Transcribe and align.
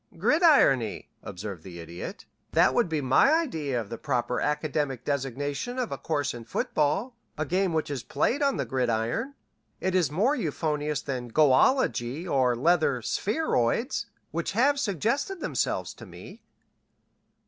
"Gridirony," 0.17 1.09
observed 1.21 1.61
the 1.61 1.79
Idiot. 1.79 2.25
"That 2.53 2.73
would 2.73 2.89
be 2.89 3.01
my 3.01 3.31
idea 3.33 3.79
of 3.79 3.91
the 3.91 3.99
proper 3.99 4.39
academic 4.41 5.05
designation 5.05 5.77
of 5.77 5.91
a 5.91 5.97
course 5.99 6.33
in 6.33 6.43
football, 6.45 7.15
a 7.37 7.45
game 7.45 7.71
which 7.71 7.91
is 7.91 8.01
played 8.01 8.41
on 8.41 8.57
the 8.57 8.65
gridiron. 8.65 9.35
It 9.79 9.93
is 9.93 10.09
more 10.09 10.35
euphonious 10.35 11.03
than 11.03 11.29
goalology 11.29 12.27
or 12.27 12.55
leather 12.55 13.03
spheroids, 13.03 14.07
which 14.31 14.53
have 14.53 14.79
suggested 14.79 15.39
themselves 15.39 15.93
to 15.93 16.07
me." 16.07 16.41